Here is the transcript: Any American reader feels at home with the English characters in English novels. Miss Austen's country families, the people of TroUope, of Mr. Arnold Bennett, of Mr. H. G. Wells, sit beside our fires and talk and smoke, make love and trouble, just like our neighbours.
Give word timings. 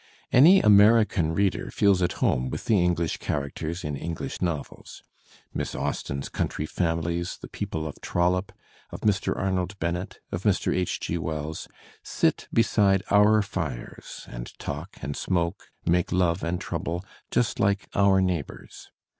Any 0.31 0.61
American 0.61 1.31
reader 1.35 1.69
feels 1.69 2.01
at 2.01 2.13
home 2.13 2.49
with 2.49 2.65
the 2.65 2.81
English 2.83 3.17
characters 3.17 3.83
in 3.83 3.95
English 3.95 4.41
novels. 4.41 5.03
Miss 5.53 5.75
Austen's 5.75 6.27
country 6.27 6.65
families, 6.65 7.37
the 7.39 7.47
people 7.47 7.85
of 7.85 7.93
TroUope, 8.01 8.49
of 8.89 9.01
Mr. 9.01 9.37
Arnold 9.37 9.77
Bennett, 9.77 10.17
of 10.31 10.41
Mr. 10.41 10.73
H. 10.75 10.99
G. 11.01 11.19
Wells, 11.19 11.67
sit 12.01 12.47
beside 12.51 13.03
our 13.11 13.43
fires 13.43 14.25
and 14.27 14.57
talk 14.57 14.89
and 15.03 15.15
smoke, 15.15 15.69
make 15.85 16.11
love 16.11 16.41
and 16.41 16.59
trouble, 16.59 17.05
just 17.29 17.59
like 17.59 17.87
our 17.93 18.19
neighbours. 18.21 18.89